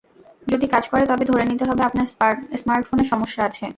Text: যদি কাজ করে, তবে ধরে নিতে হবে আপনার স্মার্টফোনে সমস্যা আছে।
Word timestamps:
যদি 0.47 0.65
কাজ 0.67 0.83
করে, 0.91 1.03
তবে 1.05 1.23
ধরে 1.25 1.43
নিতে 1.45 1.63
হবে 1.65 1.81
আপনার 1.85 2.07
স্মার্টফোনে 2.57 3.03
সমস্যা 3.03 3.41
আছে। 3.49 3.65